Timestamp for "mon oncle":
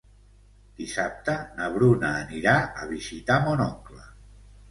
3.45-4.03